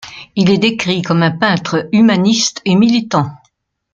[0.35, 3.29] Il est décrit comme un peintre humaniste et militant.